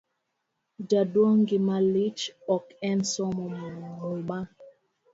jaduong' 0.89 1.45
gimalich 1.49 2.23
ok 2.55 2.65
en 2.89 2.99
somo 3.13 3.45
muma 3.55 4.39